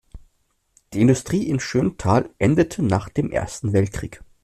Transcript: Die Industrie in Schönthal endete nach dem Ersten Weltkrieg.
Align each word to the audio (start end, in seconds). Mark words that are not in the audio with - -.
Die 0.93 1.01
Industrie 1.01 1.47
in 1.47 1.59
Schönthal 1.59 2.31
endete 2.39 2.81
nach 2.81 3.07
dem 3.07 3.29
Ersten 3.31 3.71
Weltkrieg. 3.71 4.23